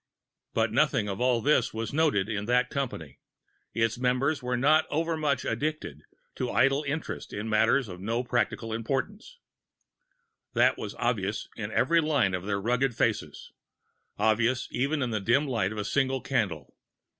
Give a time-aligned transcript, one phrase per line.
[0.55, 3.19] But nothing of all this was noted in that company;
[3.71, 6.01] its members were not overmuch addicted
[6.37, 9.37] to idle interest in matters of no practical importance;
[10.53, 13.51] that was obvious in every line of their rugged faces
[14.17, 16.75] obvious even in the dim light of the single candle.